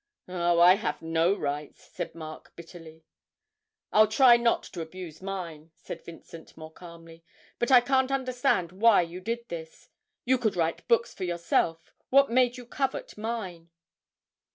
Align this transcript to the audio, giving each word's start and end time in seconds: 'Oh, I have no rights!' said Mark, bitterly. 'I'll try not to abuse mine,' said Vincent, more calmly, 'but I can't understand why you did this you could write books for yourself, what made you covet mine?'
'Oh, 0.27 0.59
I 0.59 0.77
have 0.77 1.03
no 1.03 1.31
rights!' 1.35 1.91
said 1.93 2.15
Mark, 2.15 2.55
bitterly. 2.55 3.03
'I'll 3.91 4.07
try 4.07 4.35
not 4.35 4.63
to 4.63 4.81
abuse 4.81 5.21
mine,' 5.21 5.69
said 5.75 6.03
Vincent, 6.03 6.57
more 6.57 6.71
calmly, 6.73 7.23
'but 7.59 7.69
I 7.69 7.81
can't 7.81 8.09
understand 8.11 8.71
why 8.71 9.03
you 9.03 9.21
did 9.21 9.47
this 9.49 9.89
you 10.25 10.39
could 10.39 10.55
write 10.55 10.87
books 10.87 11.13
for 11.13 11.23
yourself, 11.23 11.93
what 12.09 12.31
made 12.31 12.57
you 12.57 12.65
covet 12.65 13.15
mine?' 13.15 13.69